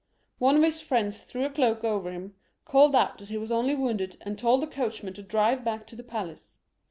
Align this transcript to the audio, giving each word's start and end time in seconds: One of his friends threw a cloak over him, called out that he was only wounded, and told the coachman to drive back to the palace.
One 0.39 0.55
of 0.55 0.63
his 0.63 0.81
friends 0.81 1.19
threw 1.19 1.45
a 1.45 1.51
cloak 1.51 1.83
over 1.83 2.11
him, 2.11 2.33
called 2.65 2.95
out 2.95 3.19
that 3.19 3.29
he 3.29 3.37
was 3.37 3.51
only 3.51 3.75
wounded, 3.75 4.17
and 4.21 4.35
told 4.35 4.63
the 4.63 4.65
coachman 4.65 5.13
to 5.13 5.21
drive 5.21 5.63
back 5.63 5.85
to 5.85 5.95
the 5.95 6.01
palace. 6.01 6.57